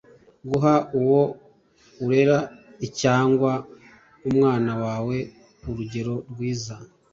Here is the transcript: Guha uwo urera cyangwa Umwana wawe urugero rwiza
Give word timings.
Guha 0.49 0.75
uwo 1.01 1.21
urera 2.05 2.37
cyangwa 3.01 3.51
Umwana 4.29 4.71
wawe 4.83 5.17
urugero 5.69 6.13
rwiza 6.31 6.75